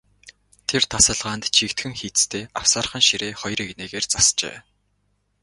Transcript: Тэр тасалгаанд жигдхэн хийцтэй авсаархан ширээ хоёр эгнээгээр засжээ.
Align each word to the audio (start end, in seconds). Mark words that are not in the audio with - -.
Тэр 0.69 0.83
тасалгаанд 0.91 1.43
жигдхэн 1.55 1.93
хийцтэй 1.99 2.43
авсаархан 2.59 3.03
ширээ 3.07 3.33
хоёр 3.41 3.59
эгнээгээр 3.65 4.05
засжээ. 4.11 4.57